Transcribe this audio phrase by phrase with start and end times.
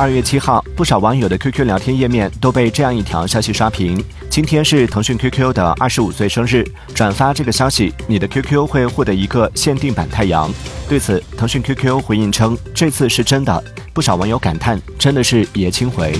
[0.00, 4.02] 二月七号不少网友的 qq 聊天页面都被这样一条消息刷屏。
[4.30, 10.50] 今天是腾讯 qq 的二十五岁生日转发这个消息你的 qq 会获得一个限定版太阳。
[10.88, 16.14] 对此腾讯 qq 回应称这次是真的不少网友感叹真的是爷青回。